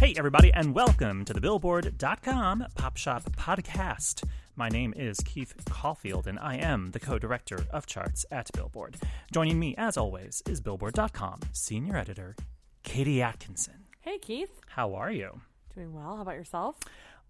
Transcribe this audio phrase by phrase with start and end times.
[0.00, 4.24] Hey, everybody, and welcome to the Billboard.com Pop Shop Podcast.
[4.56, 8.96] My name is Keith Caulfield, and I am the co director of charts at Billboard.
[9.30, 12.34] Joining me, as always, is Billboard.com senior editor
[12.82, 13.84] Katie Atkinson.
[14.00, 14.60] Hey, Keith.
[14.68, 15.42] How are you?
[15.74, 16.16] Doing well.
[16.16, 16.78] How about yourself?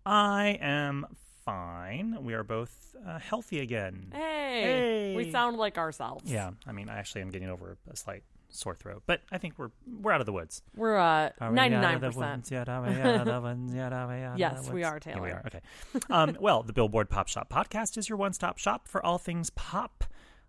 [0.07, 1.07] I am
[1.45, 2.19] fine.
[2.23, 4.13] We are both uh, healthy again.
[4.15, 5.15] Hey, Hey.
[5.17, 6.31] we sound like ourselves.
[6.31, 9.55] Yeah, I mean, I actually am getting over a slight sore throat, but I think
[9.57, 9.71] we're
[10.01, 10.63] we're out of the woods.
[10.77, 12.17] We're uh ninety nine percent.
[12.17, 12.69] woods yet?
[12.69, 13.93] Are we out of the woods yet?
[13.93, 15.43] Are we out Yes, we are, Yeah, we are.
[15.47, 15.61] Okay.
[16.09, 20.05] Um, well, the Billboard Pop Shop podcast is your one-stop shop for all things pop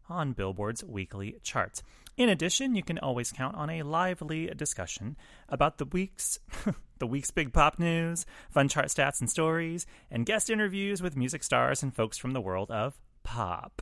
[0.09, 1.83] on Billboard's weekly charts.
[2.17, 5.15] In addition, you can always count on a lively discussion
[5.47, 6.39] about the week's
[6.99, 11.43] the week's big pop news, fun chart stats and stories, and guest interviews with music
[11.43, 13.81] stars and folks from the world of pop.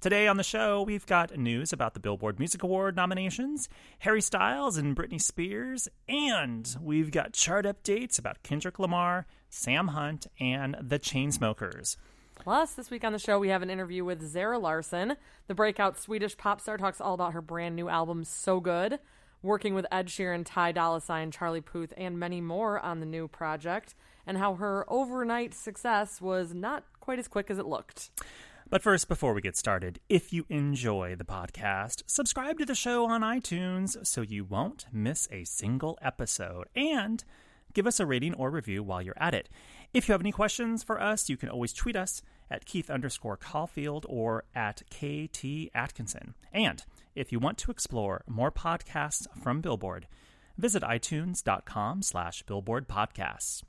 [0.00, 3.68] Today on the show, we've got news about the Billboard Music Award nominations,
[3.98, 10.26] Harry Styles and Britney Spears, and we've got chart updates about Kendrick Lamar, Sam Hunt,
[10.40, 11.98] and the Chainsmokers.
[12.34, 15.16] Plus, this week on the show, we have an interview with Zara Larsson.
[15.48, 19.00] The breakout Swedish pop star talks all about her brand new album, So Good,
[19.42, 23.28] working with Ed Sheeran, Ty Dolla Sign, Charlie Puth, and many more on the new
[23.28, 23.94] project,
[24.26, 28.08] and how her overnight success was not quite as quick as it looked.
[28.70, 33.04] But first, before we get started, if you enjoy the podcast, subscribe to the show
[33.04, 36.68] on iTunes so you won't miss a single episode.
[36.76, 37.24] And
[37.74, 39.48] give us a rating or review while you're at it.
[39.92, 43.36] If you have any questions for us, you can always tweet us at Keith underscore
[43.36, 46.34] Caulfield or at KT Atkinson.
[46.52, 46.84] And
[47.16, 50.06] if you want to explore more podcasts from Billboard,
[50.56, 53.64] visit itunes.com slash billboard podcasts.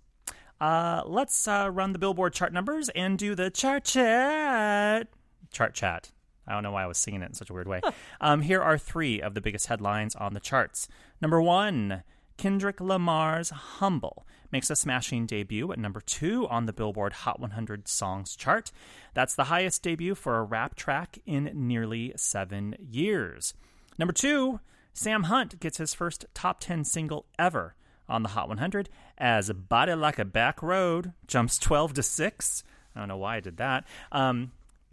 [0.62, 5.08] Uh, let's uh, run the Billboard chart numbers and do the chart chat.
[5.52, 6.12] Chart chat.
[6.48, 7.81] I don't know why I was singing it in such a weird way.
[8.22, 10.88] um, here are three of the biggest headlines on the charts.
[11.20, 12.04] Number one,
[12.38, 17.88] Kendrick Lamar's Humble makes a smashing debut at number two on the Billboard Hot 100
[17.88, 18.72] Songs chart.
[19.16, 23.55] That's the highest debut for a rap track in nearly seven years.
[23.98, 24.60] Number two,
[24.93, 27.73] Sam Hunt gets his first top 10 single ever
[28.11, 32.64] on the Hot 100 as Body Like a Back Road jumps 12 to 6.
[32.95, 33.86] I don't know why I did that.
[34.11, 34.52] Um,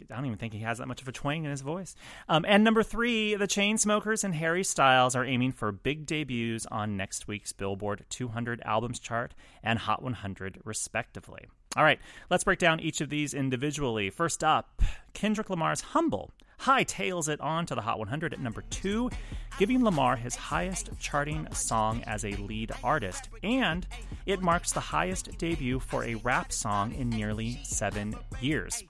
[0.09, 1.95] I don't even think he has that much of a twang in his voice.
[2.29, 6.95] Um, and number three, the Chainsmokers and Harry Styles are aiming for big debuts on
[6.95, 11.47] next week's Billboard 200 albums chart and Hot 100, respectively.
[11.75, 11.99] All right,
[12.29, 14.09] let's break down each of these individually.
[14.09, 14.81] First up,
[15.13, 16.31] Kendrick Lamar's Humble
[16.61, 19.09] hightails it on to the Hot 100 at number two,
[19.57, 23.87] giving Lamar his highest charting song as a lead artist, and
[24.25, 28.83] it marks the highest debut for a rap song in nearly seven years.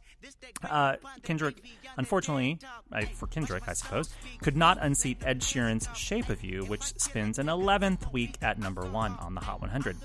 [0.63, 1.63] Uh, Kendrick,
[1.97, 2.59] unfortunately,
[2.91, 4.09] uh, for Kendrick, I suppose,
[4.41, 8.85] could not unseat Ed Sheeran's Shape of You, which spins an 11th week at number
[8.85, 9.95] one on the Hot 100.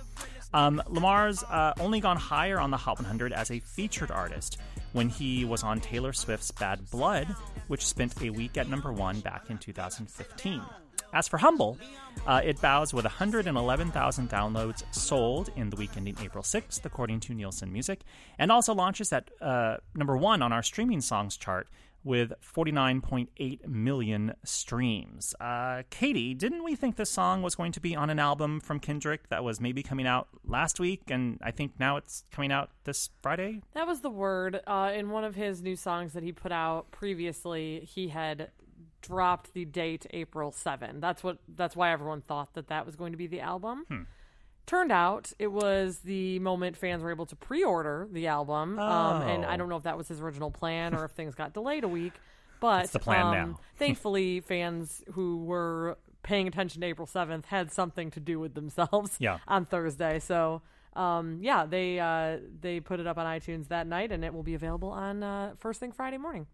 [0.55, 4.59] Um, Lamar's uh, only gone higher on the Hot 100 as a featured artist
[4.93, 7.27] when he was on Taylor Swift's Bad Blood,
[7.67, 10.63] which spent a week at number one back in 2015.
[11.13, 11.77] As for Humble,
[12.27, 17.35] uh, it bows with 111,000 downloads sold in the week ending April 6th, according to
[17.35, 18.03] Nielsen Music,
[18.39, 21.69] and also launches at uh, number one on our streaming songs chart
[22.05, 25.35] with 49.8 million streams.
[25.41, 28.79] Uh, Katie, didn't we think this song was going to be on an album from
[28.79, 32.71] Kendrick that was maybe coming out last week, and I think now it's coming out
[32.85, 33.63] this Friday?
[33.73, 34.61] That was the word.
[34.67, 38.51] Uh, in one of his new songs that he put out previously, he had
[39.01, 41.01] dropped the date April 7.
[41.01, 43.85] That's what that's why everyone thought that that was going to be the album.
[43.89, 44.03] Hmm.
[44.67, 48.79] Turned out it was the moment fans were able to pre-order the album.
[48.79, 49.49] Um, and Oh.
[49.49, 51.89] I don't know if that was his original plan or if things got delayed a
[51.89, 52.15] week,
[52.61, 53.61] but It's the plan um, now.
[53.77, 59.17] thankfully fans who were paying attention to April 7th had something to do with themselves
[59.19, 59.39] Yeah.
[59.49, 60.19] on Thursday.
[60.19, 60.63] So
[60.97, 64.45] um, yeah, they uh, they put it up on iTunes that night, and it will
[64.45, 66.47] be available on uh, first thing Friday morning.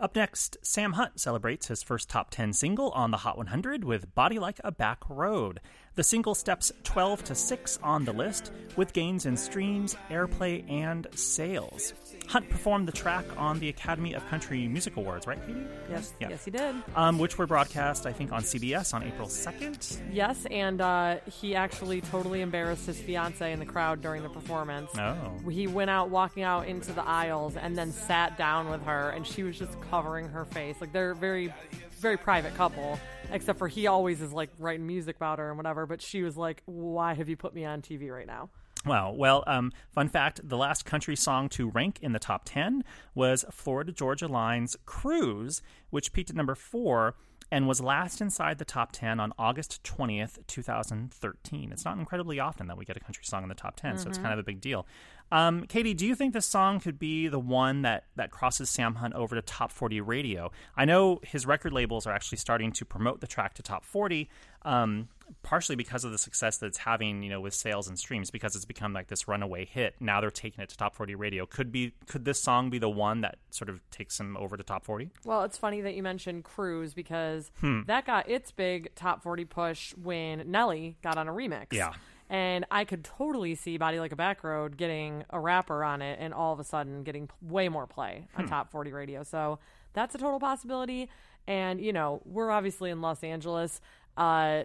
[0.00, 4.12] Up next, Sam Hunt celebrates his first top 10 single on the Hot 100 with
[4.14, 5.60] Body Like a Back Road.
[5.96, 11.06] The single steps 12 to 6 on the list with gains in streams, airplay, and
[11.14, 11.94] sales.
[12.28, 15.64] Hunt performed the track on the Academy of Country Music Awards, right, Katie?
[15.88, 16.28] Yes, Yeah.
[16.28, 16.74] yes, he did.
[16.94, 19.98] Um, which were broadcast, I think, on CBS on April 2nd.
[20.12, 24.90] Yes, and uh, he actually totally embarrassed his fiance in the crowd during the performance.
[24.98, 25.48] Oh.
[25.48, 29.26] He went out walking out into the aisles and then sat down with her, and
[29.26, 30.76] she was just covering her face.
[30.78, 31.54] Like they're a very,
[32.00, 32.98] very private couple,
[33.30, 35.86] except for he always is like writing music about her and whatever.
[35.86, 38.50] But she was like, "Why have you put me on TV right now?"
[38.84, 39.12] Wow.
[39.12, 42.84] Well, um, fun fact the last country song to rank in the top 10
[43.14, 47.16] was Florida Georgia Line's Cruise, which peaked at number four
[47.50, 51.72] and was last inside the top 10 on August 20th, 2013.
[51.72, 54.08] It's not incredibly often that we get a country song in the top 10, so
[54.08, 54.86] it's kind of a big deal.
[55.32, 58.94] Um, Katie, do you think this song could be the one that, that crosses Sam
[58.96, 60.50] Hunt over to top 40 radio?
[60.76, 64.28] I know his record labels are actually starting to promote the track to top 40,
[64.62, 65.08] um,
[65.42, 68.54] partially because of the success that it's having, you know, with sales and streams, because
[68.54, 69.96] it's become like this runaway hit.
[69.98, 71.44] Now they're taking it to top 40 radio.
[71.44, 74.62] Could be could this song be the one that sort of takes him over to
[74.62, 75.10] top 40?
[75.24, 77.80] Well, it's funny that you mentioned Cruise because Hmm.
[77.86, 81.72] that got its big top 40 push when Nelly got on a remix.
[81.72, 81.92] Yeah.
[82.28, 86.18] And I could totally see Body Like a Back Road getting a rapper on it
[86.20, 88.42] and all of a sudden getting way more play Hmm.
[88.42, 89.22] on top 40 radio.
[89.22, 89.58] So
[89.92, 91.08] that's a total possibility.
[91.46, 93.80] And, you know, we're obviously in Los Angeles.
[94.16, 94.64] Uh,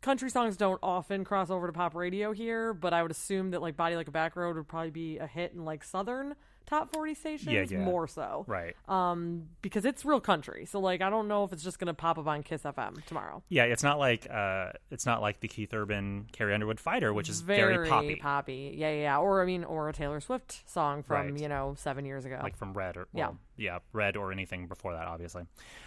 [0.00, 3.60] country songs don't often cross over to pop radio here, but I would assume that
[3.60, 6.92] like Body Like a Back Road would probably be a hit in like southern top
[6.92, 7.78] 40 stations yeah.
[7.78, 8.74] more so Right.
[8.88, 10.64] um, because it's real country.
[10.66, 13.42] So like, I don't know if it's just gonna pop up on Kiss FM tomorrow.
[13.48, 17.28] Yeah, it's not like uh, it's not like the Keith Urban Carrie Underwood Fighter, which
[17.28, 19.18] is very, poppy, Yeah, yeah, yeah.
[19.18, 21.40] Or I mean, or a Taylor Swift song from Right.
[21.40, 22.40] you know seven years ago.
[22.42, 25.44] like from Red or well, yeah, Yeah, red or anything before that, obviously.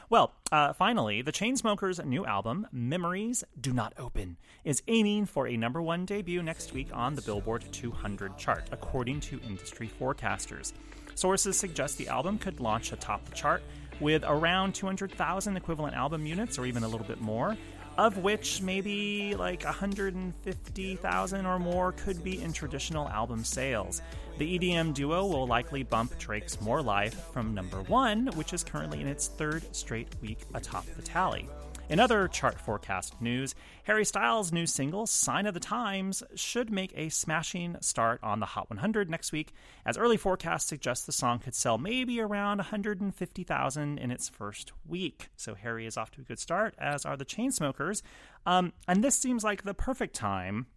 [0.09, 5.57] Well, uh, finally, the Chainsmokers' new album, "Memories Do Not Open," is aiming for a
[5.57, 10.71] number one debut next week on the Billboard 200 chart, according to industry forecasters.
[11.15, 13.63] Sources suggest the album could launch atop the chart
[13.99, 17.57] with around 200,000 equivalent album units, or even a little bit more,
[17.97, 24.01] of which maybe like 150,000 or more could be in traditional album sales.
[24.37, 29.01] The EDM duo will likely bump Drake's More Life from number one, which is currently
[29.01, 31.49] in its third straight week atop the tally.
[31.89, 33.55] In other chart forecast news,
[33.85, 38.45] Harry Styles' new single, Sign of the Times, should make a smashing start on the
[38.45, 39.53] Hot 100 next week,
[39.85, 45.29] as early forecasts suggest the song could sell maybe around 150,000 in its first week.
[45.37, 48.01] So Harry is off to a good start, as are the Chainsmokers.
[48.45, 50.67] Um, and this seems like the perfect time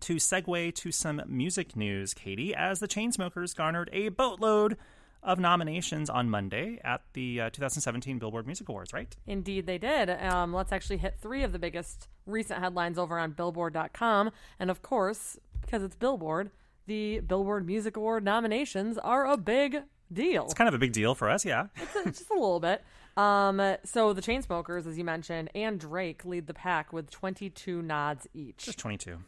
[0.00, 4.76] to segue to some music news, Katie, as the Chainsmokers garnered a boatload
[5.22, 9.14] of nominations on Monday at the uh, 2017 Billboard Music Awards, right?
[9.26, 10.10] Indeed, they did.
[10.10, 14.82] Um, let's actually hit three of the biggest recent headlines over on Billboard.com, and of
[14.82, 16.50] course, because it's Billboard,
[16.86, 19.82] the Billboard Music Award nominations are a big
[20.12, 20.44] deal.
[20.44, 21.66] It's kind of a big deal for us, yeah.
[22.06, 22.82] It's just a little bit.
[23.16, 28.26] Um, so the Chainsmokers, as you mentioned, and Drake lead the pack with 22 nods
[28.32, 28.64] each.
[28.64, 29.18] Just 22.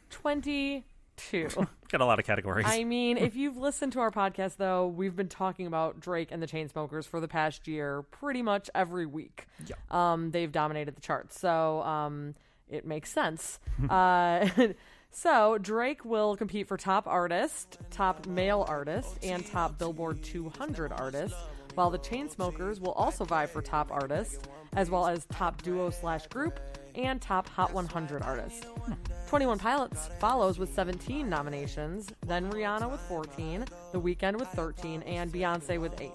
[1.16, 1.66] 22.
[1.90, 2.66] Got a lot of categories.
[2.68, 6.42] I mean, if you've listened to our podcast, though, we've been talking about Drake and
[6.42, 9.46] the Chainsmokers for the past year pretty much every week.
[9.66, 9.76] Yeah.
[9.90, 12.34] Um, they've dominated the charts, so um,
[12.68, 13.58] it makes sense.
[13.90, 14.48] uh,
[15.10, 21.34] so Drake will compete for top artist, top male artist, and top Billboard 200 artist,
[21.74, 26.26] while the Chainsmokers will also vie for top artist, as well as top duo slash
[26.28, 26.58] group
[26.94, 28.66] and top Hot 100 artist.
[29.32, 35.32] 21 Pilots follows with 17 nominations, then Rihanna with 14, The Weeknd with 13, and
[35.32, 36.10] Beyonce with 8.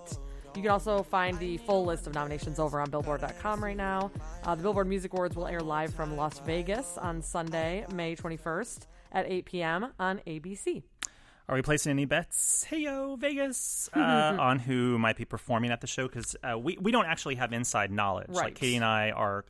[0.55, 4.11] You can also find the full list of nominations over on Billboard.com right now.
[4.43, 8.85] Uh, the Billboard Music Awards will air live from Las Vegas on Sunday, May 21st
[9.11, 9.93] at 8 p.m.
[9.99, 10.83] on ABC.
[11.49, 12.65] Are we placing any bets?
[12.65, 13.99] Hey yo, Vegas, uh,
[14.39, 16.07] on who might be performing at the show?
[16.07, 18.27] Because uh, we we don't actually have inside knowledge.
[18.29, 18.43] Right.
[18.43, 19.43] Like Katie and I are.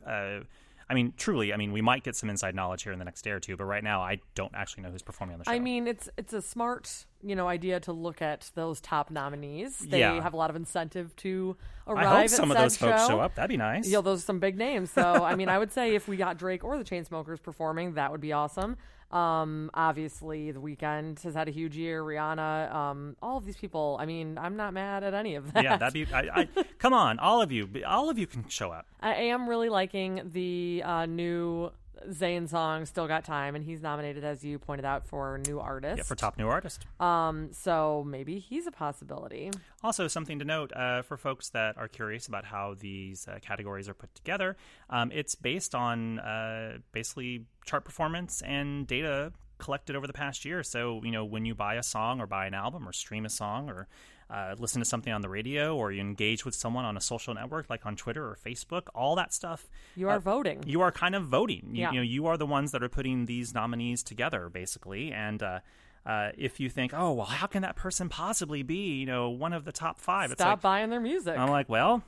[0.90, 1.52] I mean, truly.
[1.52, 3.56] I mean, we might get some inside knowledge here in the next day or two,
[3.56, 5.50] but right now, I don't actually know who's performing on the show.
[5.50, 9.78] I mean, it's it's a smart you know idea to look at those top nominees.
[9.78, 10.20] They Yeah.
[10.22, 11.56] have a lot of incentive to
[11.86, 13.08] arrive I hope some of those folks show.
[13.08, 13.34] show up.
[13.34, 13.86] That'd be nice.
[13.86, 14.90] You know, those are some big names.
[14.90, 18.12] So, I mean, I would say if we got Drake or the Chainsmokers performing, that
[18.12, 18.76] would be awesome.
[19.10, 22.02] Um, obviously, The Weeknd has had a huge year.
[22.04, 23.96] Rihanna, um, all of these people.
[23.98, 25.64] I mean, I'm not mad at any of that.
[25.64, 26.06] yeah, that'd be.
[26.12, 28.86] I, I, come on, all of you, all of you can show up.
[29.00, 31.70] I am really liking the uh, new
[32.10, 35.98] Zayn song, "Still Got Time," and he's nominated, as you pointed out, for new artist.
[35.98, 36.86] Yeah, for top new artist.
[37.00, 39.50] um, so maybe he's a possibility.
[39.82, 43.88] Also, something to note uh, for folks that are curious about how these uh, categories
[43.88, 44.56] are put together,
[44.90, 50.62] um, it's based on uh, basically chart performance and data collected over the past year.
[50.62, 53.28] So, you know, when you buy a song or buy an album or stream a
[53.28, 53.88] song or
[54.30, 57.32] uh, listen to something on the radio or you engage with someone on a social
[57.34, 59.68] network like on Twitter or Facebook, all that stuff.
[59.96, 60.62] You are voting.
[60.66, 61.70] You are kind of voting.
[61.72, 61.90] You, Yeah.
[61.92, 65.12] you know, you are the ones that are putting these nominees together, basically.
[65.12, 65.60] And uh,
[66.04, 69.52] uh, if you think, oh, well, how can that person possibly be, you know, one
[69.52, 70.30] of the top five?
[70.30, 71.36] it's Stop like, buying their music.
[71.38, 72.02] I'm like, well,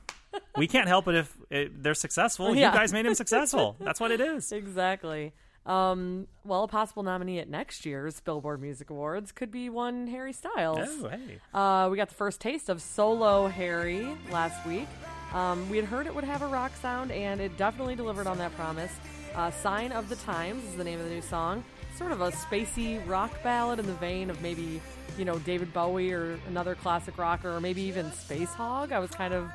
[0.57, 2.55] we can't help it if it, they're successful.
[2.55, 2.71] Yeah.
[2.71, 3.75] You guys made him successful.
[3.79, 4.51] That's what it is.
[4.61, 5.33] Exactly.
[5.65, 10.33] Um, well, a possible nominee at next year's Billboard Music Awards could be one Harry
[10.33, 10.79] Styles.
[11.03, 11.39] Oh, hey.
[11.53, 14.87] Uh, we got the first taste of solo Harry last week
[15.33, 18.37] Um, we had heard it would have a rock sound, and it definitely delivered on
[18.39, 18.91] that promise.
[19.35, 21.63] Uh, Sign of the Times is the name of the new song.
[21.95, 24.81] Sort of a spacey rock ballad in the vein of maybe,
[25.17, 28.91] you know, David Bowie or another classic rocker, or maybe even Spacehog.
[28.91, 29.49] I was kind of.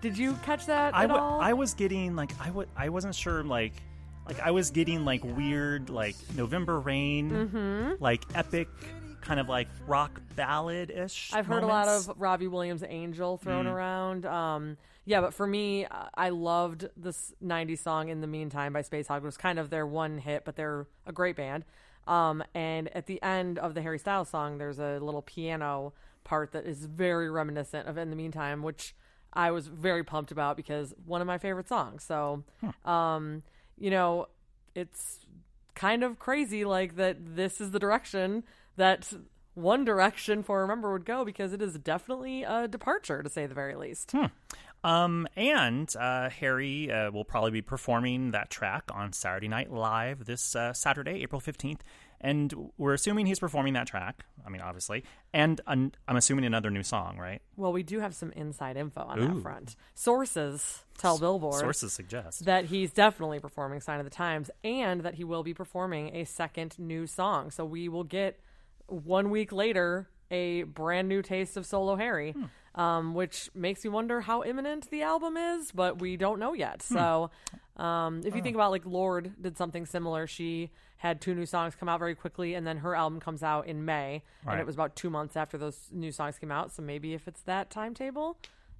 [0.00, 1.40] Did you catch that I, at w- all?
[1.42, 3.72] I was getting like I w- I wasn't sure like
[4.28, 8.02] like I was getting like weird like November Rain Mm-hmm.
[8.02, 8.68] like epic
[9.20, 11.30] kind of like rock ballad ish.
[11.34, 14.24] I've heard a lot of Robbie Williams' Angel thrown around.
[14.24, 19.18] Um, yeah, but for me, I loved this 90s song In the Meantime by Spacehog.
[19.18, 21.64] It was kind of their one hit, but they're a great band.
[22.06, 25.92] Um, and at the end of the Harry Styles song, there's a little piano
[26.24, 28.94] part that is very reminiscent of In the Meantime, which
[29.32, 32.02] I was very pumped about because one of my favorite songs.
[32.04, 32.44] So,
[32.84, 33.42] um,
[33.80, 34.26] you know,
[34.74, 35.20] it's
[35.74, 38.42] kind of crazy like that this is the direction
[38.76, 39.12] that
[39.54, 43.54] one direction for remember would go because it is definitely a departure to say the
[43.54, 44.10] very least
[44.84, 50.24] Um, and uh, Harry uh, will probably be performing that track on Saturday Night Live
[50.24, 51.80] this uh, Saturday, April 15th.
[52.20, 54.24] And we're assuming he's performing that track.
[54.44, 55.04] I mean, obviously.
[55.32, 57.40] And an, I'm assuming another new song, right?
[57.58, 59.34] well we do have some inside info on Ooh.
[59.34, 62.44] that front sources tell billboard Sources suggest.
[62.46, 66.24] that he's definitely performing sign of the times and that he will be performing a
[66.24, 68.40] second new song so we will get
[68.86, 72.44] one week later a brand new taste of solo harry hmm.
[72.78, 76.80] Um, which makes me wonder how imminent the album is but we don't know yet
[76.80, 77.28] so
[77.76, 81.74] um, if you think about like Lorde did something similar she had two new songs
[81.74, 84.76] come out very quickly and then her album comes out in may and it was
[84.76, 88.36] about two months after those new songs came out so maybe if it's that timetable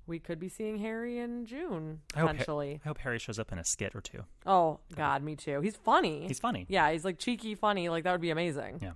[0.06, 3.50] we could be seeing harry in june I hope, potentially I hope Harry shows up
[3.50, 4.22] in a skit or two.
[4.46, 5.60] Oh God, me too.
[5.60, 6.26] He's funny.
[6.28, 6.66] He's funny.
[6.68, 7.88] Yeah, he's like cheeky funny.
[7.88, 8.78] Like that would be amazing.
[8.80, 8.92] Yeah.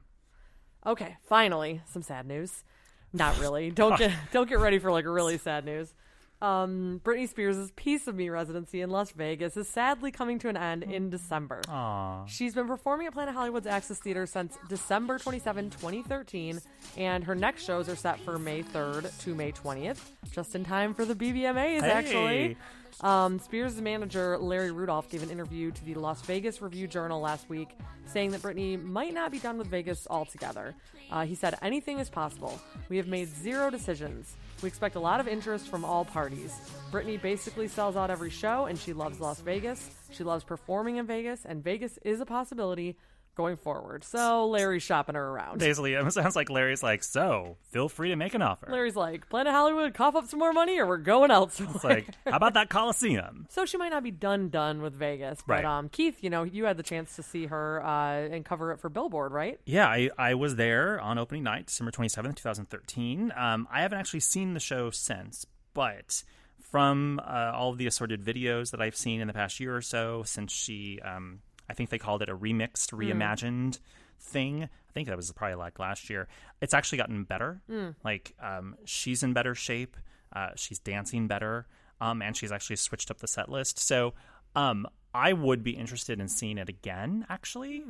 [0.86, 2.64] Okay, finally, some sad news.
[3.12, 3.70] Not really.
[3.70, 5.92] Don't get don't get ready for like really sad news.
[6.40, 10.56] Um, Britney Spears' Piece of Me residency in Las Vegas is sadly coming to an
[10.56, 11.60] end in December.
[11.68, 12.26] Aw.
[12.26, 16.60] She's been performing at Planet Hollywood's Access Theater since December 27, 2013,
[16.96, 20.00] and her next shows are set for May 3rd to May 20th,
[20.32, 22.56] just in time for the BBMAs, actually.
[23.02, 27.48] Um, Spears' manager, Larry Rudolph, gave an interview to the Las Vegas Review Journal last
[27.48, 30.74] week saying that Britney might not be done with Vegas altogether.
[31.10, 32.60] Uh, he said, Anything is possible.
[32.88, 34.36] We have made zero decisions.
[34.62, 36.54] We expect a lot of interest from all parties.
[36.92, 39.90] Britney basically sells out every show, and she loves Las Vegas.
[40.12, 42.96] She loves performing in Vegas, and Vegas is a possibility
[43.34, 44.04] going forward.
[44.04, 45.58] So Larry's shopping her around.
[45.58, 48.68] Basically, it sounds like Larry's like, so feel free to make an offer.
[48.70, 51.68] Larry's like, Planet Hollywood, cough up some more money, or we're going elsewhere.
[51.74, 53.46] It's like, how about that Coliseum?
[53.52, 55.64] So she might not be done done with Vegas, but Right.
[55.64, 58.80] um, Keith, you know, you had the chance to see her uh, and cover it
[58.80, 59.58] for Billboard, right?
[59.66, 63.32] Yeah, I, I was there on opening night, December 27th, 2013.
[63.36, 66.22] Um, I haven't actually seen the show since, but
[66.60, 69.82] from uh, all of the assorted videos that I've seen in the past year or
[69.82, 71.40] so, since she, um,
[71.72, 73.78] I think they called it a remixed, reimagined
[74.20, 74.64] thing.
[74.64, 76.28] I think that was probably like last year.
[76.60, 77.62] It's actually gotten better.
[78.04, 79.96] Like, um, she's in better shape.
[80.34, 81.66] Uh, she's dancing better.
[82.00, 83.78] Um, and she's actually switched up the set list.
[83.78, 84.12] So,
[84.54, 87.82] um, I would be interested in seeing it again, actually.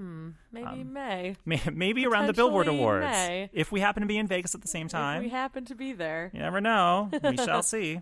[0.53, 1.35] Maybe Um, May.
[1.45, 3.05] May- Maybe around the Billboard Awards.
[3.05, 3.51] May.
[3.53, 5.23] If we happen to be in Vegas at the same If time.
[5.23, 6.31] we happen to be there.
[6.33, 7.11] You never know.
[7.23, 8.01] We shall see.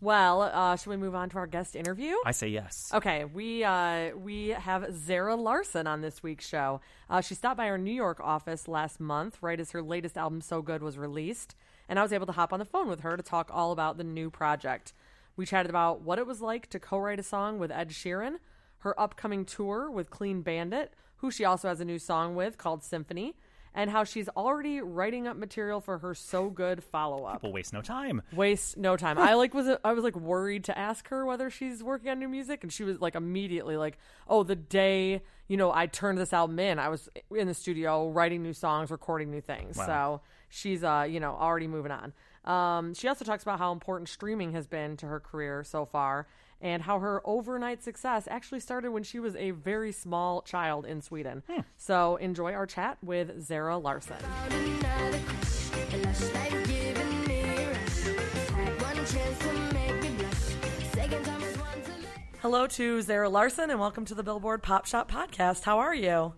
[0.00, 2.14] Well, uh, should we move on to our guest interview?
[2.26, 2.90] I say yes.
[2.92, 6.80] Okay, we uh, we have Zara Larsson on this week's show.
[7.08, 10.40] Uh, she stopped by our New York office last month, right as her latest album
[10.40, 11.54] "So Good" was released,
[11.88, 13.96] and I was able to hop on the phone with her to talk all about
[13.96, 14.92] the new project.
[15.36, 18.36] We chatted about what it was like to co-write a song with Ed Sheeran,
[18.78, 22.82] her upcoming tour with Clean Bandit, who she also has a new song with called
[22.84, 23.36] Symphony,
[23.74, 27.82] and how she's already writing up material for her "So Good" follow-up We'll waste no
[27.82, 28.22] time.
[28.32, 29.18] waste no time.
[29.18, 32.28] I like was I was like worried to ask her whether she's working on new
[32.28, 36.32] music, and she was like immediately like, "Oh, the day you know I turned this
[36.32, 40.84] album in, I was in the studio writing new songs, recording new things." So she's
[40.84, 42.12] uh you know already moving on.
[42.44, 46.26] Um, she also talks about how important streaming has been to her career so far.
[46.64, 51.02] And how her overnight success actually started when she was a very small child in
[51.02, 51.42] Sweden.
[51.48, 51.60] Hmm.
[51.76, 54.16] So enjoy our chat with Zara Larsson.
[54.50, 55.70] another crush.
[55.92, 58.02] A lush life giving me a rush.
[58.48, 60.92] Had one chance to make me blush.
[60.94, 64.62] Second time was one to let Hello to Zara Larsson and welcome to the Billboard
[64.62, 65.64] Pop Shop Podcast.
[65.64, 66.32] How are you?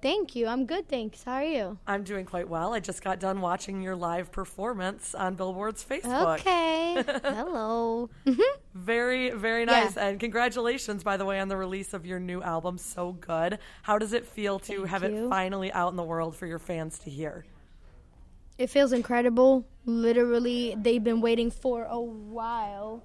[0.00, 0.46] Thank you.
[0.46, 1.24] I'm good, thanks.
[1.24, 1.78] How are you?
[1.86, 2.72] I'm doing quite well.
[2.72, 6.38] I just got done watching your live performance on Billboard's Facebook.
[6.40, 7.02] Okay.
[7.24, 8.08] Hello.
[8.74, 9.82] Very, very Yeah.
[9.84, 9.96] nice.
[9.96, 13.58] And congratulations, by the way, on the release of your new album, So Good.
[13.82, 16.60] How does it feel to Thank have it finally out in the world for your
[16.60, 17.44] fans to hear?
[18.56, 19.66] It feels incredible.
[19.84, 23.02] Literally, they've been waiting for a while.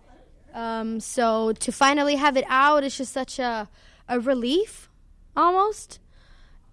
[0.53, 3.67] Um, so to finally have it out is just such a
[4.07, 4.89] a relief,
[5.35, 5.99] almost,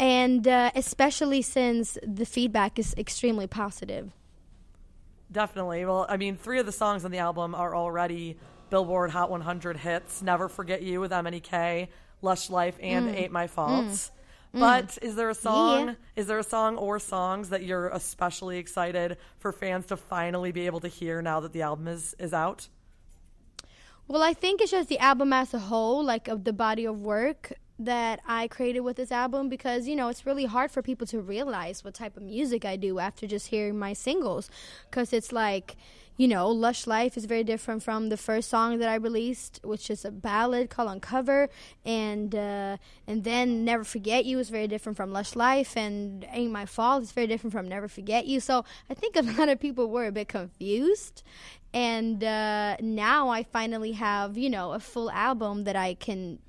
[0.01, 4.11] and uh, especially since the feedback is extremely positive.
[5.31, 5.85] Definitely.
[5.85, 8.39] Well, I mean, three of the songs on the album are already
[8.71, 10.23] Billboard Hot 100 hits.
[10.23, 11.89] Never Forget You with MNEK,
[12.23, 13.15] Lush Life, and mm.
[13.15, 13.51] Ain't My mm.
[13.51, 14.11] Faults.
[14.55, 14.61] Mm.
[14.61, 15.89] But is there a song?
[15.89, 15.95] Yeah.
[16.17, 20.65] Is there a song or songs that you're especially excited for fans to finally be
[20.65, 22.69] able to hear now that the album is is out?
[24.09, 27.03] Well, I think it's just the album as a whole, like of the body of
[27.03, 31.07] work that I created with this album because, you know, it's really hard for people
[31.09, 34.51] to realize what type of music I do after just hearing my singles.
[34.91, 35.77] Because it's like,
[36.19, 39.89] you know, Lush Life is very different from the first song that I released, which
[39.89, 41.49] is a ballad called Uncover.
[41.83, 45.75] And, uh, and then Never Forget You is very different from Lush Life.
[45.79, 48.41] And Ain't My Fault is very different from Never Forget You.
[48.41, 51.23] So I think a lot of people were a bit confused
[51.73, 56.41] and uh, now I finally have you know a full album that I can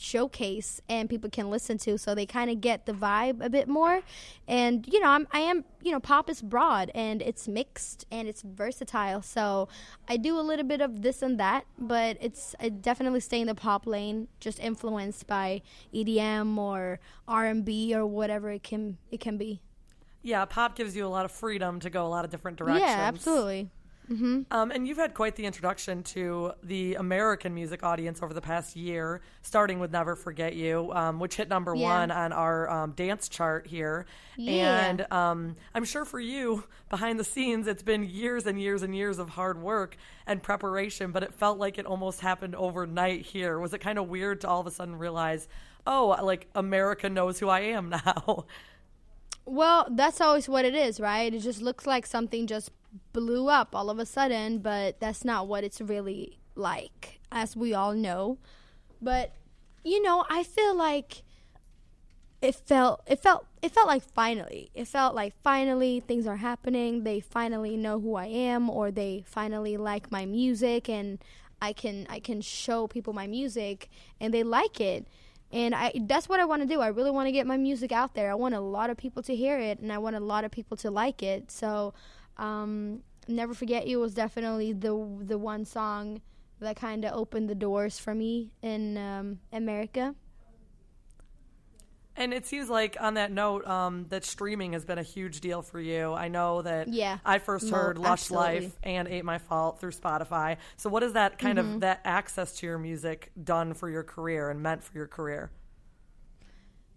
[0.00, 3.68] showcase and people can listen to so they kind of get the vibe a bit
[3.68, 4.02] more.
[4.48, 8.28] And you know I'm, i am you know pop is broad and it's mixed and
[8.28, 9.22] it's versatile.
[9.22, 9.68] So
[10.08, 13.46] i do a little bit of this and that but it's I definitely stay in
[13.46, 15.62] the pop lane just influenced by
[15.94, 19.60] edm or r&b or whatever it can it can be.
[20.22, 22.82] Yeah, pop gives you a lot of freedom to go a lot of different directions.
[22.82, 23.70] yeah absolutely
[24.10, 28.74] Um, and you've had quite the introduction to the American music audience over the past
[28.74, 31.86] year, starting with Never Forget You, um, which hit number Yeah.
[32.00, 34.06] one on our um, dance chart here.
[34.36, 34.84] Yeah.
[34.86, 38.96] And um, I'm sure for you, behind the scenes, it's been years and years and
[38.96, 43.60] years of hard work and preparation, but it felt like it almost happened overnight here.
[43.60, 45.46] Was it kind of weird to all of a sudden realize,
[45.86, 48.46] oh, like America knows who I am now?
[49.44, 51.32] Well, that's always what it is, right?
[51.32, 52.70] It just looks like something just
[53.12, 57.74] blew up all of a sudden, but that's not what it's really like, as we
[57.74, 58.38] all know.
[59.00, 59.32] But
[59.84, 61.22] you know, I feel like
[62.42, 64.70] it felt it felt it felt like finally.
[64.74, 67.04] It felt like finally things are happening.
[67.04, 71.18] They finally know who I am or they finally like my music and
[71.60, 75.06] I can I can show people my music and they like it
[75.52, 76.80] and I that's what I want to do.
[76.80, 78.30] I really want to get my music out there.
[78.30, 80.50] I want a lot of people to hear it, and I want a lot of
[80.50, 81.50] people to like it.
[81.50, 81.94] So,
[82.36, 86.20] um, "Never Forget You" was definitely the the one song
[86.60, 90.14] that kind of opened the doors for me in um, America.
[92.20, 95.62] And it seems like on that note, um, that streaming has been a huge deal
[95.62, 96.12] for you.
[96.12, 97.16] I know that Yeah.
[97.24, 98.60] I first No, heard Lush absolutely.
[98.60, 100.58] Life and Ain't My Fault through Spotify.
[100.76, 101.74] So what has that kind Mm-hmm.
[101.76, 105.50] of that access to your music done for your career and meant for your career?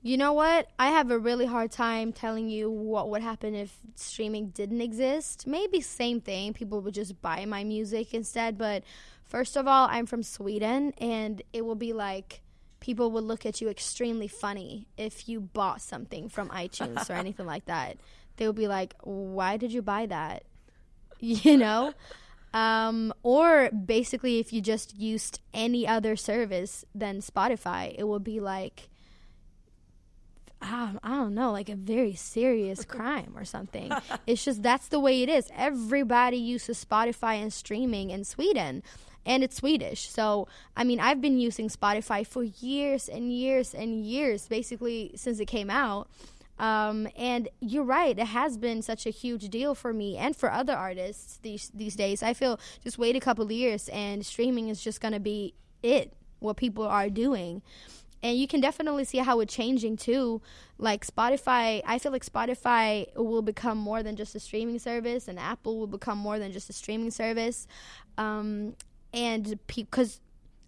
[0.02, 0.68] You know what?
[0.78, 5.48] I have a really hard time telling you what would happen if streaming didn't exist.
[5.48, 6.52] Maybe same thing.
[6.52, 8.58] People would just buy my music instead.
[8.58, 8.84] But
[9.24, 12.42] first of all, I'm from Sweden, and it will be like
[12.84, 17.46] people would look at you extremely funny if you bought something from iTunes or anything
[17.46, 17.98] like that.
[18.36, 20.44] They would be like, "Why did you buy that?"
[21.20, 21.94] You know.
[22.54, 28.42] Um, or basically, if you just used any other service than Spotify, it would be
[28.42, 28.90] like
[30.62, 33.92] I I don't know, like a very serious crime or something.
[34.28, 35.50] it's just that's the way it is.
[35.56, 38.84] Everybody uses Spotify and streaming in Sweden,
[39.26, 40.10] and it's Swedish.
[40.10, 45.40] So, I mean, I've been using Spotify for years and years and years, basically since
[45.40, 46.10] it came out.
[46.60, 50.52] Um, and you're right, it has been such a huge deal for me and for
[50.52, 52.22] other artists these these days.
[52.22, 56.58] I feel just wait a couple years and streaming is just gonna be it, what
[56.58, 57.64] people are doing
[58.24, 60.42] and you can definitely see how it's changing too
[60.78, 65.38] like spotify i feel like spotify will become more than just a streaming service and
[65.38, 67.68] apple will become more than just a streaming service
[68.18, 68.76] um,
[69.14, 70.20] and because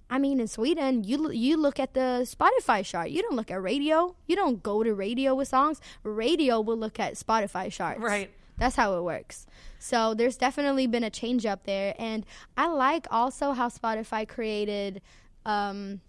[0.09, 3.61] i mean in sweden you you look at the spotify chart you don't look at
[3.61, 8.29] radio you don't go to radio with songs radio will look at spotify charts Right.
[8.57, 9.47] that's how it works.
[9.79, 12.25] So there's definitely been a change up there, and
[12.57, 15.01] I like also how Spotify created,
[15.45, 16.01] um,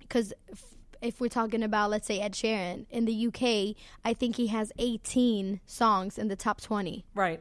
[0.00, 0.62] because if,
[1.02, 4.72] if we're talking about let's say Ed Sheeran in the UK, I think he has
[4.78, 7.40] 18 songs in the top 20 Right.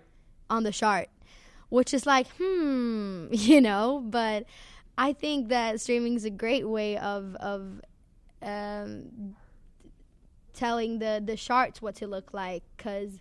[0.49, 1.09] on the chart,
[1.69, 4.03] which is like, hmm, you know.
[4.05, 4.45] But
[4.97, 7.81] I think that streaming is a great way of of
[8.41, 9.35] um,
[10.53, 13.19] telling the the charts what to look like, because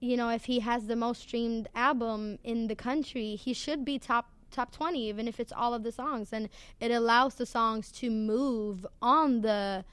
[0.00, 3.98] you know if he has the most streamed album in the country, he should be
[3.98, 6.48] top top 20 even if it's all of the songs and
[6.80, 9.84] it allows the songs to move on the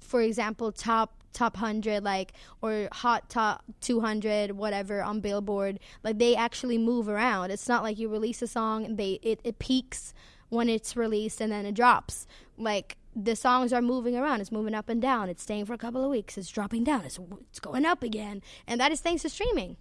[0.00, 6.34] for example top top 100 like or hot top 200 whatever on billboard like they
[6.34, 10.14] actually move around it's not like you release a song and they it, it peaks
[10.48, 12.26] when it's released and then it drops.
[12.56, 14.40] Like the songs are moving around.
[14.40, 15.28] It's moving up and down.
[15.28, 16.38] It's staying for a couple of weeks.
[16.38, 17.04] It's dropping down.
[17.04, 17.18] It's
[17.50, 19.76] it's going up again, and that is thanks to streaming.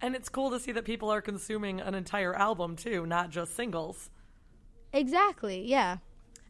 [0.00, 3.54] And it's cool to see that people are consuming an entire album too, not just
[3.56, 4.10] singles.
[4.92, 5.66] Exactly.
[5.66, 5.98] Yeah.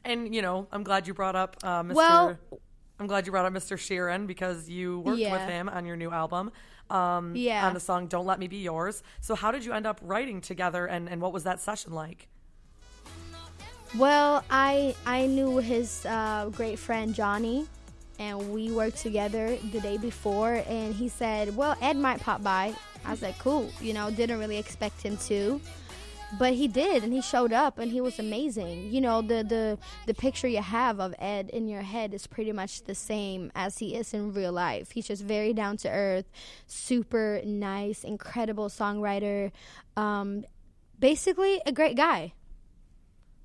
[0.04, 1.94] And you know, I'm glad you brought up uh, Mr.
[1.94, 2.38] Well-
[3.00, 3.76] I'm glad you brought up Mr.
[3.76, 5.32] Sheeran because you worked Yeah.
[5.32, 6.52] with him on your new album.
[6.90, 7.66] Um, Yeah.
[7.66, 10.40] On the song "Don't Let Me Be Yours." So, how did you end up writing
[10.40, 12.28] together, and, and what was that session like?
[13.96, 17.66] Well, I I knew his uh, great friend Johnny,
[18.18, 20.62] and we worked together the day before.
[20.68, 24.10] And he said, "Well, Ed might pop by." I was like, "Cool," you know.
[24.10, 25.60] Didn't really expect him to,
[26.38, 28.90] but he did, and he showed up, and he was amazing.
[28.90, 32.52] You know, the the the picture you have of Ed in your head is pretty
[32.52, 34.92] much the same as he is in real life.
[34.92, 36.26] He's just very down to earth,
[36.66, 39.52] super nice, incredible songwriter.
[39.96, 40.44] Um,
[40.98, 42.32] basically, a great guy.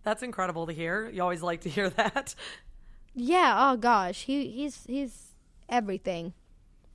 [0.03, 1.09] That's incredible to hear.
[1.09, 2.35] You always like to hear that.
[3.13, 3.55] Yeah.
[3.57, 5.33] Oh gosh, he he's he's
[5.67, 6.33] everything.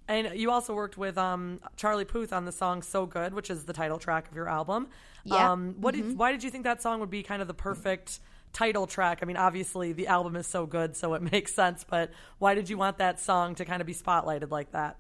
[0.07, 3.65] And you also worked with um, Charlie Puth on the song "So Good," which is
[3.65, 4.89] the title track of your album.
[5.25, 5.53] Yeah.
[5.53, 6.19] Um, what did?
[6.19, 8.21] Why did you think that song would be kind of the perfect
[8.53, 9.21] title track?
[9.23, 11.85] I mean, obviously the album is so good, so it makes sense.
[11.89, 14.99] But why did you want that song to kind of be spotlighted like that?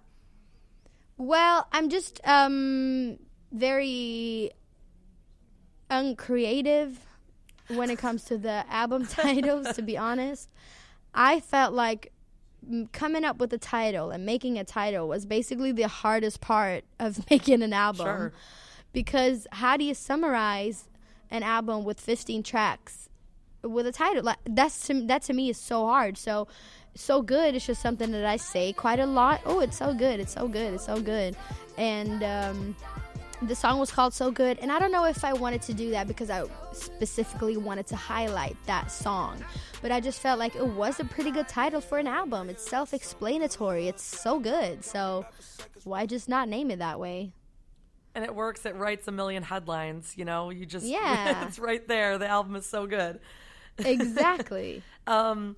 [1.18, 3.18] Well, I'm just um
[3.52, 4.52] very
[5.90, 6.98] uncreative
[7.68, 9.74] when it comes to the album titles.
[9.74, 10.48] to be honest,
[11.12, 12.10] I felt like
[12.92, 17.18] coming up with a title and making a title was basically the hardest part of
[17.30, 18.06] making an album.
[18.06, 18.32] Sure.
[18.92, 20.88] Because how do you summarize
[21.30, 23.08] an album with 15 tracks
[23.62, 24.22] with a title?
[24.22, 26.16] Like that's to, that to me is so hard.
[26.16, 26.48] So
[26.96, 27.54] so good.
[27.54, 29.40] It's just something that I say quite a lot.
[29.44, 30.20] Oh, it's so good.
[30.20, 30.74] It's so good.
[30.74, 31.36] It's so good.
[31.76, 32.76] And um,
[33.42, 34.58] the song was called So Good.
[34.60, 37.96] And I don't know if I wanted to do that because I specifically wanted to
[37.96, 39.42] highlight that song.
[39.82, 42.48] But I just felt like it was a pretty good title for an album.
[42.48, 43.88] It's self explanatory.
[43.88, 44.84] It's so good.
[44.84, 45.26] So
[45.84, 47.32] why just not name it that way?
[48.14, 48.64] And it works.
[48.64, 50.14] It writes a million headlines.
[50.16, 51.46] You know, you just Yeah.
[51.46, 52.16] it's right there.
[52.18, 53.20] The album is so good.
[53.78, 54.84] Exactly.
[55.08, 55.56] Um,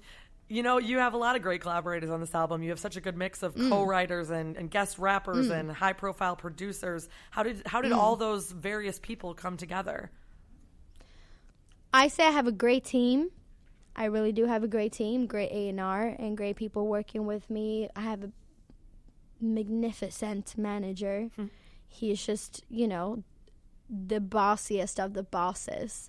[0.49, 2.63] you know, you have a lot of great collaborators on this album.
[2.63, 3.69] You have such a good mix of Mm.
[3.69, 5.59] co-writers and, and guest rappers mm.
[5.59, 7.09] and high-profile producers.
[7.31, 7.97] How did how did mm.
[7.97, 10.11] all those various people come together?
[11.93, 13.31] I say I have a great team.
[13.97, 17.27] I really do have a great team, great A and R, and great people working
[17.27, 17.89] with me.
[17.97, 18.31] I have a
[19.41, 21.31] magnificent manager.
[21.35, 21.47] Hmm.
[21.89, 23.25] He's just, you know,
[23.89, 26.09] the bossiest of the bosses.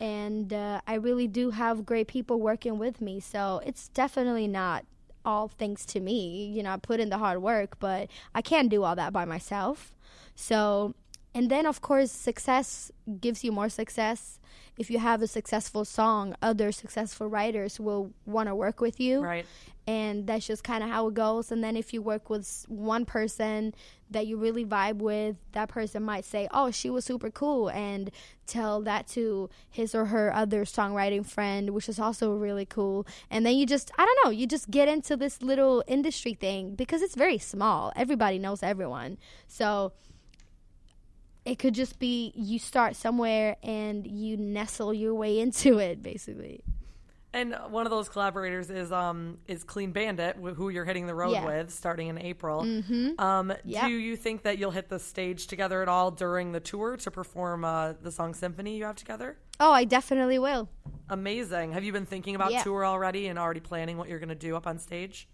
[0.00, 3.20] And uh, I really do have great people working with me.
[3.20, 4.84] So it's definitely not
[5.24, 6.46] all thanks to me.
[6.46, 9.24] You know, I put in the hard work, but I can't do all that by
[9.24, 9.94] myself.
[10.34, 10.94] So,
[11.36, 14.40] and then of course, success gives you more success.
[14.78, 19.22] If you have a successful song, other successful writers will want to work with you.
[19.22, 19.44] Right.
[19.86, 21.52] and that's just kind of how it goes.
[21.52, 23.74] And then if you work with one person
[24.10, 28.10] that you really vibe with that person might say oh she was super cool and
[28.46, 33.06] tell that to his or her other songwriting friend which is also really cool.
[33.30, 36.74] And then you just i don't know you just get into this little industry thing
[36.74, 37.92] because it's very small.
[37.94, 39.18] Everybody knows everyone.
[39.46, 39.92] So
[41.46, 46.62] it could just be you start somewhere and you nestle your way into it basically
[47.32, 51.32] And one of those collaborators is um is Clean Bandit, who you're hitting the road
[51.32, 51.44] Yeah.
[51.46, 52.62] with starting in April.
[52.62, 53.20] Mm-hmm.
[53.20, 53.52] Um.
[53.66, 57.10] Do you think that you'll hit the stage together at all during the tour to
[57.10, 59.36] perform uh, the song Symphony you have together?
[59.60, 60.68] oh i definitely will
[61.08, 61.72] Amazing.
[61.72, 62.62] Have you been thinking about Yeah.
[62.62, 65.28] tour already and already planning what you're going to do up on stage?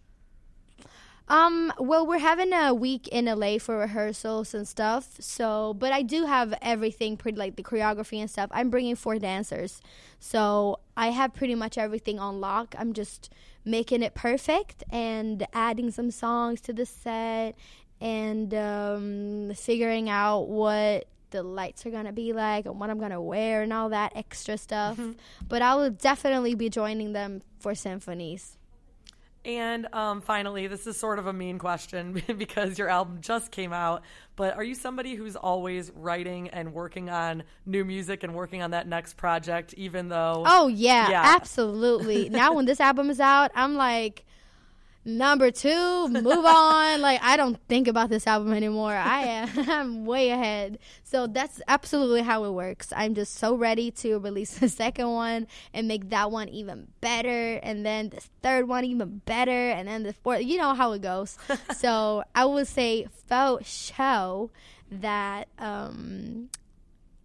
[1.28, 5.16] Um, well, we're having a week in LA for rehearsals and stuff.
[5.20, 8.50] So, but I do have everything pretty like the choreography and stuff.
[8.52, 9.80] I'm bringing four dancers.
[10.18, 12.74] So, I have pretty much everything on lock.
[12.78, 13.30] I'm just
[13.64, 17.54] making it perfect and adding some songs to the set
[18.00, 22.98] and um, figuring out what the lights are going to be like and what I'm
[22.98, 24.98] going to wear and all that extra stuff.
[25.48, 28.58] But I will definitely be joining them for symphonies.
[29.44, 33.72] And um, finally, this is sort of a mean question because your album just came
[33.72, 34.02] out.
[34.36, 38.70] But are you somebody who's always writing and working on new music and working on
[38.70, 40.44] that next project, even though?
[40.46, 41.22] Oh yeah, Yeah.
[41.24, 42.28] absolutely.
[42.28, 44.24] now when this album is out, I'm like
[45.04, 47.00] number two, move on.
[47.00, 48.94] Like I don't think about this album anymore.
[48.94, 50.78] I am I'm way ahead.
[51.04, 52.92] So that's absolutely how it works.
[52.94, 57.60] I'm just so ready to release the second one and make that one even better
[57.62, 61.02] and then the third one even better and then the fourth you know how it
[61.02, 61.36] goes.
[61.76, 64.50] so I would say faux show
[64.90, 66.50] that um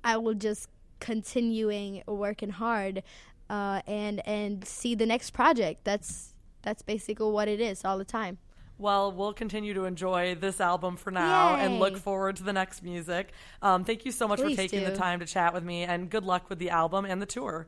[0.03, 3.03] I will just continuing working hard
[3.49, 5.83] uh, and and see the next project.
[5.83, 8.37] That's that's basically what it is all the time.
[8.79, 12.83] Well, we'll continue to enjoy this album for now and look forward to the next
[12.83, 13.31] music.
[13.61, 16.09] Um, thank you so much for Please taking the time to chat with me, and
[16.11, 17.67] good luck with the album and the tour.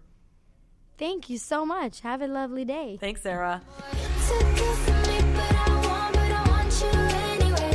[1.00, 2.02] Thank you so much.
[2.02, 2.98] Have a lovely day.
[3.00, 3.62] Thanks, Zara.
[4.28, 7.72] Took you from me, but I want, but I want you anyway.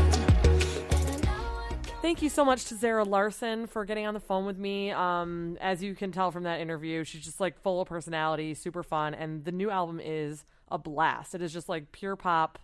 [0.91, 4.15] And I know I don't Thank you so much to Zara Larsson for getting on
[4.15, 4.93] the phone with me.
[4.93, 8.83] Um, as you can tell from that interview, she's just like full of personality, super
[8.85, 11.35] fun, and the new album is a blast.
[11.35, 12.59] It is just like pure pop,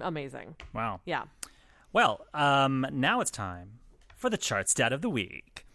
[0.00, 0.56] amazing.
[0.72, 1.00] Wow.
[1.04, 1.24] Yeah.
[1.92, 3.78] Well, um, now it's time
[4.16, 5.66] for the chart stat of the week.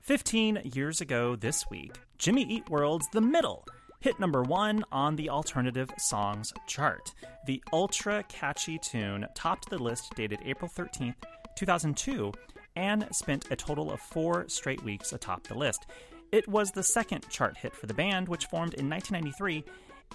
[0.00, 3.64] 15 years ago this week, Jimmy Eat World's The Middle
[4.00, 7.12] hit number one on the alternative songs chart.
[7.46, 11.16] The ultra catchy tune topped the list dated April 13th,
[11.56, 12.32] 2002,
[12.76, 15.86] and spent a total of four straight weeks atop the list.
[16.32, 19.64] It was the second chart hit for the band, which formed in 1993,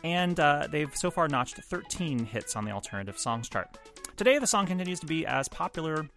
[0.03, 3.77] and uh, they've so far notched 13 hits on the alternative songs chart.
[4.17, 6.07] Today, the song continues to be as popular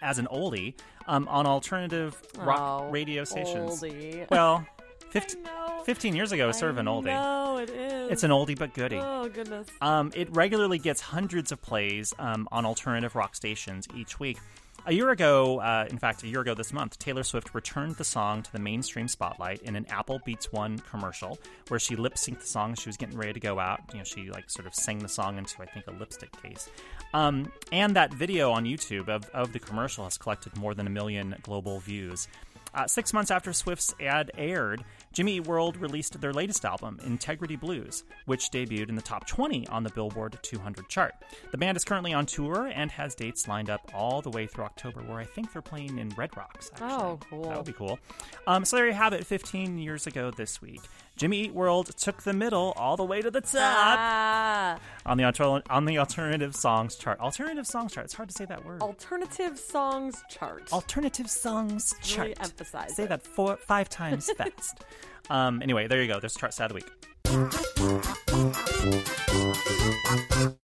[0.00, 0.74] as an oldie
[1.08, 3.82] um, on alternative rock Oh, radio stations.
[3.82, 4.28] oldie.
[4.30, 4.64] Well,
[5.10, 5.44] 15,
[5.84, 7.06] 15 years ago, it was sort of an oldie.
[7.06, 8.10] No, it is.
[8.12, 8.96] It's an oldie but goodie.
[8.98, 9.66] Oh goodness.
[9.82, 14.38] Um, it regularly gets hundreds of plays um, on alternative rock stations each week.
[14.84, 18.04] A year ago, uh, in fact, a year ago this month, Taylor Swift returned the
[18.04, 22.40] song to the mainstream spotlight in an Apple Beats One commercial, where she lip synced
[22.40, 22.74] the song.
[22.74, 23.80] She was getting ready to go out.
[23.92, 26.68] You know, she like sort of sang the song into I think a lipstick case.
[27.14, 30.90] Um, and that video on YouTube of, of the commercial has collected more than a
[30.90, 32.26] million global views.
[32.74, 34.82] Uh, six months after Swift's ad aired,
[35.12, 39.68] Jimmy Eat World released their latest album, Integrity Blues, which debuted in the top 20
[39.68, 41.14] on the Billboard 200 chart.
[41.50, 44.64] The band is currently on tour and has dates lined up all the way through
[44.64, 46.70] October, where I think they're playing in Red Rocks.
[46.72, 46.92] Actually.
[46.92, 47.44] Oh, cool.
[47.44, 47.98] That would be cool.
[48.46, 49.26] Um, so there you have it.
[49.26, 50.80] 15 years ago this week,
[51.22, 53.52] Jimmy Eat World took the middle all the way to the top
[53.96, 57.20] Ah, on the alter- on the alternative songs chart.
[57.20, 58.06] Alternative songs chart.
[58.06, 58.82] It's hard to say that word.
[58.82, 60.72] alternative songs chart.
[60.72, 62.26] Alternative songs chart.
[62.30, 63.08] Really emphasize Say it.
[63.10, 64.82] that four, five times fast.
[65.30, 66.18] Um, anyway, there you go.
[66.18, 66.90] There's chart stat of the week.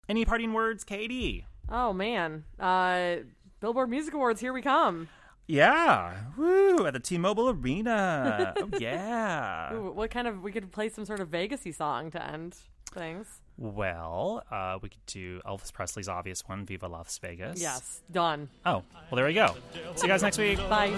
[0.08, 1.44] Any parting words, Katie?
[1.68, 2.44] oh man.
[2.58, 3.16] Uh,
[3.60, 4.40] Billboard Music Awards.
[4.40, 5.08] Here we come.
[5.48, 6.86] Yeah, woo!
[6.86, 8.52] At the T-Mobile Arena.
[8.56, 9.72] oh yeah.
[9.74, 10.42] Ooh, what kind of?
[10.42, 12.56] We could play some sort of Vegasy song to end
[12.92, 13.40] things.
[13.58, 18.48] Well, uh, we could do Elvis Presley's obvious one, "Viva Las Vegas." Yes, done.
[18.64, 19.54] Oh, well, there we go.
[19.94, 20.58] See you guys next week.
[20.68, 20.90] Bye.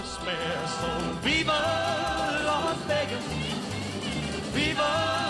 [1.21, 3.23] Viva Las Vegas.
[4.51, 5.28] Viva